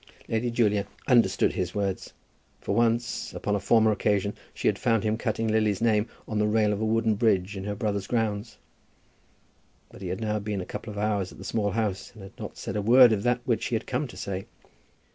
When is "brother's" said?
7.75-8.07